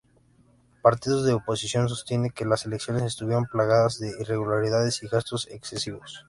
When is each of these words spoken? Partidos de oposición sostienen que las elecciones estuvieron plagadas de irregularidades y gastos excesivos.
Partidos 0.81 1.25
de 1.25 1.33
oposición 1.33 1.87
sostienen 1.87 2.31
que 2.31 2.43
las 2.43 2.65
elecciones 2.65 3.03
estuvieron 3.03 3.45
plagadas 3.45 3.99
de 3.99 4.09
irregularidades 4.19 5.03
y 5.03 5.07
gastos 5.07 5.47
excesivos. 5.51 6.19